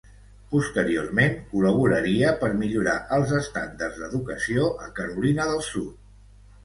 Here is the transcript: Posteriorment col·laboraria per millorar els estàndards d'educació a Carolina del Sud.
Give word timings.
Posteriorment 0.53 1.35
col·laboraria 1.51 2.31
per 2.43 2.49
millorar 2.61 2.95
els 3.19 3.35
estàndards 3.43 4.01
d'educació 4.05 4.65
a 4.89 4.91
Carolina 5.01 5.47
del 5.55 5.63
Sud. 5.69 5.93